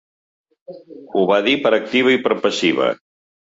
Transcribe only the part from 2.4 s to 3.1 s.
passiva.